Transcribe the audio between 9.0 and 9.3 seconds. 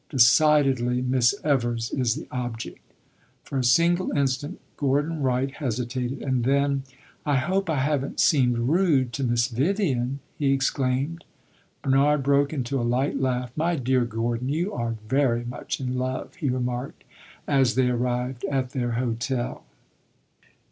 to